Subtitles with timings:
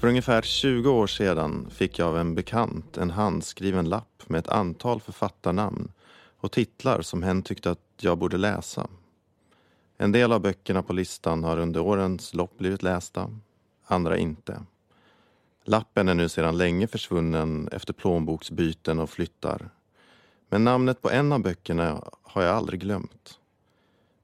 [0.00, 4.48] För ungefär 20 år sedan fick jag av en bekant en handskriven lapp med ett
[4.48, 5.92] antal författarnamn
[6.40, 8.88] och titlar som hen tyckte att jag borde läsa.
[9.98, 13.30] En del av böckerna på listan har under årens lopp blivit lästa,
[13.84, 14.62] andra inte.
[15.64, 19.70] Lappen är nu sedan länge försvunnen efter plånboksbyten och flyttar.
[20.48, 23.38] Men namnet på en av böckerna har jag aldrig glömt.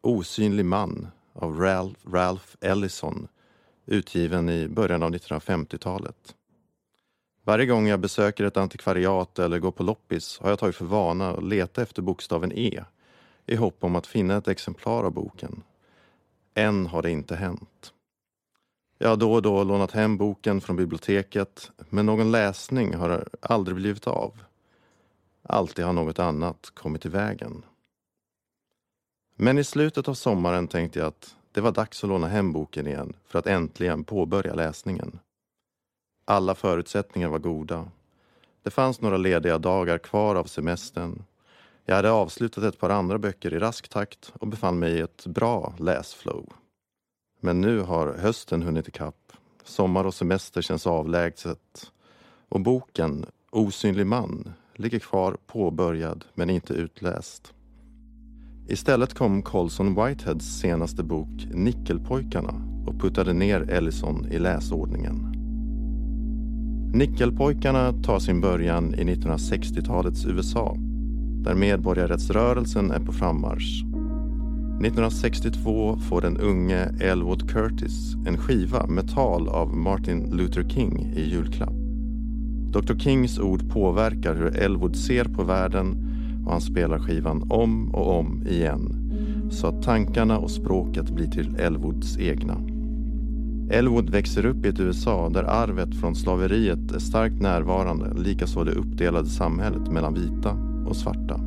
[0.00, 3.28] Osynlig man av Ralph, Ralph Ellison
[3.90, 6.34] utgiven i början av 1950-talet.
[7.42, 11.30] Varje gång jag besöker ett antikvariat eller går på loppis har jag tagit för vana
[11.30, 12.84] att leta efter bokstaven E
[13.46, 15.62] i hopp om att finna ett exemplar av boken.
[16.54, 17.92] Än har det inte hänt.
[18.98, 23.76] Jag har då och då lånat hem boken från biblioteket men någon läsning har aldrig
[23.76, 24.42] blivit av.
[25.42, 27.62] Alltid har något annat kommit i vägen.
[29.36, 32.86] Men i slutet av sommaren tänkte jag att det var dags att låna hem boken
[32.86, 35.18] igen för att äntligen påbörja läsningen.
[36.24, 37.88] Alla förutsättningar var goda.
[38.62, 41.22] Det fanns några lediga dagar kvar av semestern.
[41.84, 45.26] Jag hade avslutat ett par andra böcker i rask takt och befann mig i ett
[45.26, 46.52] bra läsflow.
[47.40, 49.32] Men nu har hösten hunnit ikapp.
[49.64, 51.92] Sommar och semester känns avlägset.
[52.48, 57.52] Och boken Osynlig man ligger kvar påbörjad men inte utläst.
[58.70, 62.54] Istället kom Colson Whiteheads senaste bok Nickelpojkarna
[62.86, 65.32] och puttade ner Ellison i läsordningen.
[66.94, 70.76] Nickelpojkarna tar sin början i 1960-talets USA
[71.44, 73.82] där medborgarrättsrörelsen är på frammarsch.
[73.82, 81.30] 1962 får den unge Elwood Curtis en skiva med tal av Martin Luther King i
[81.30, 81.74] julklapp.
[82.72, 86.09] Dr Kings ord påverkar hur Elwood ser på världen
[86.50, 88.96] och han spelar skivan om och om igen
[89.50, 92.56] så att tankarna och språket blir till Elwoods egna.
[93.70, 98.72] Elwood växer upp i ett USA där arvet från slaveriet är starkt närvarande, likaså det
[98.72, 100.50] uppdelade samhället mellan vita
[100.86, 101.40] och svarta.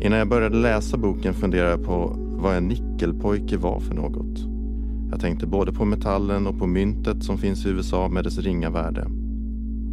[0.00, 4.38] Innan jag började läsa boken funderade jag på vad en nickelpojke var för något.
[5.10, 8.70] Jag tänkte både på metallen och på myntet som finns i USA med dess ringa
[8.70, 9.06] värde.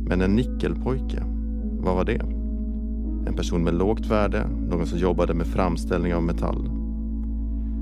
[0.07, 1.23] Men en nickelpojke,
[1.79, 2.36] vad var det?
[3.27, 6.69] En person med lågt värde, någon som jobbade med framställning av metall.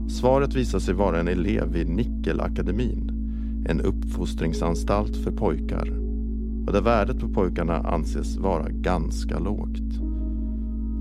[0.09, 3.11] Svaret visade sig vara en elev vid Nickelakademin,
[3.69, 6.05] en uppfostringsanstalt för pojkar
[6.65, 9.81] och där värdet på pojkarna anses vara ganska lågt.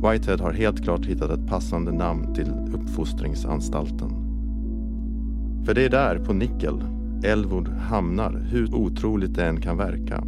[0.03, 4.11] Whitehead har helt klart hittat ett passande namn till uppfostringsanstalten.
[5.65, 6.85] För det är där, på Nickel,
[7.25, 10.25] Elwood hamnar, hur otroligt det än kan verka.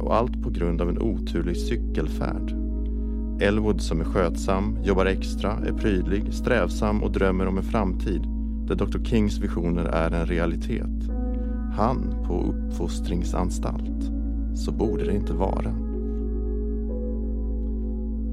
[0.00, 2.67] Och allt på grund av en oturlig cykelfärd.
[3.40, 8.22] Elwood som är skötsam, jobbar extra, är prydlig, strävsam och drömmer om en framtid
[8.66, 11.10] där Dr Kings visioner är en realitet.
[11.76, 14.10] Han på uppfostringsanstalt.
[14.54, 15.74] Så borde det inte vara.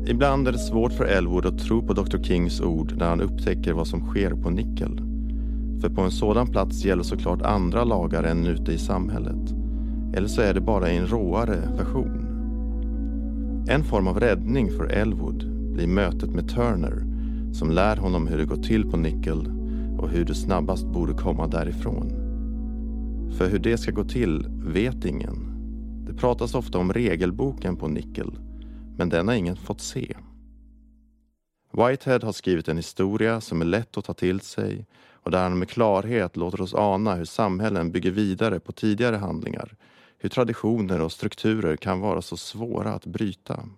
[0.07, 3.73] Ibland är det svårt för Elwood att tro på Dr Kings ord när han upptäcker
[3.73, 5.01] vad som sker på Nickel.
[5.81, 9.55] För på en sådan plats gäller såklart andra lagar än ute i samhället.
[10.13, 12.24] Eller så är det bara i en råare version.
[13.67, 17.03] En form av räddning för Elwood blir mötet med Turner
[17.53, 19.47] som lär honom hur det går till på Nickel
[19.99, 22.09] och hur du snabbast borde komma därifrån.
[23.37, 25.35] För hur det ska gå till vet ingen.
[26.07, 28.37] Det pratas ofta om regelboken på Nickel
[28.97, 30.13] men den har ingen fått se.
[31.71, 35.59] Whitehead har skrivit en historia som är lätt att ta till sig och där han
[35.59, 39.75] med klarhet låter oss ana hur samhällen bygger vidare på tidigare handlingar
[40.17, 43.69] hur traditioner och strukturer kan vara så svåra att bryta.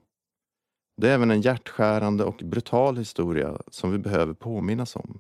[0.97, 5.19] Det är även en hjärtskärande och brutal historia som vi behöver påminnas om.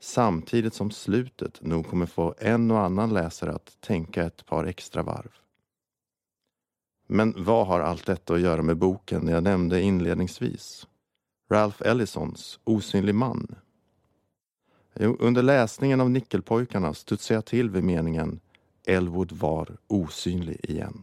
[0.00, 5.02] Samtidigt som slutet nog kommer få en och annan läsare att tänka ett par extra
[5.02, 5.30] varv.
[7.06, 10.86] Men vad har allt detta att göra med boken jag nämnde inledningsvis?
[11.50, 13.54] Ralph Ellisons Osynlig man.
[14.94, 18.40] Jo, under läsningen av Nickelpojkarna studsade jag till vid meningen
[18.84, 21.02] Elwood var osynlig igen.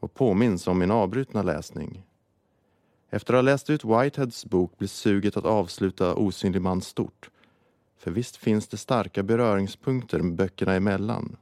[0.00, 2.02] Och påminns om min avbrutna läsning.
[3.10, 7.30] Efter att ha läst ut Whiteheads bok blir suget att avsluta Osynlig man stort.
[7.98, 11.36] För visst finns det starka beröringspunkter med böckerna emellan.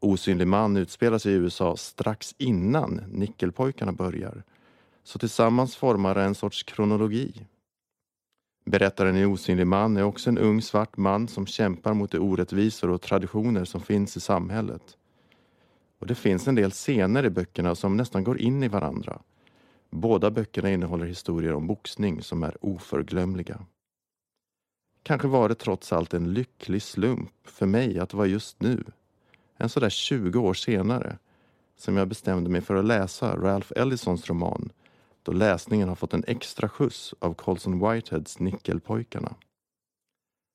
[0.00, 4.42] Osynlig man utspelar sig i USA strax innan Nickelpojkarna börjar.
[5.04, 7.46] Så tillsammans formar det en sorts kronologi.
[8.64, 12.90] Berättaren i Osynlig man är också en ung svart man som kämpar mot de orättvisor
[12.90, 14.96] och traditioner som finns i samhället.
[15.98, 19.20] Och det finns en del scener i böckerna som nästan går in i varandra.
[19.90, 23.66] Båda böckerna innehåller historier om boxning som är oförglömliga.
[25.02, 28.84] Kanske var det trots allt en lycklig slump för mig att det var just nu.
[29.56, 31.18] en sådär 20 år senare
[31.76, 34.72] som jag bestämde mig för att läsa Ralph Ellisons roman
[35.24, 39.34] då läsningen har fått en extra skjuts av Colson Whiteheads Nickelpojkarna.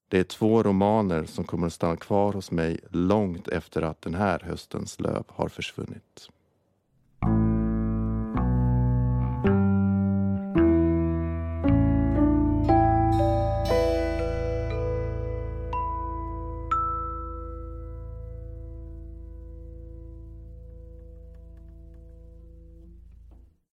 [0.10, 4.16] Det är två romaner som kommer att stanna kvar hos mig långt efter att den
[4.16, 6.30] här höstens löv har försvunnit.